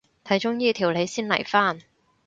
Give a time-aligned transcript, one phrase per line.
[0.25, 1.77] 睇中醫調理先嚟返